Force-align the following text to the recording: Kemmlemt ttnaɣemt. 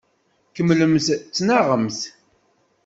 Kemmlemt 0.55 1.07
ttnaɣemt. 1.19 1.99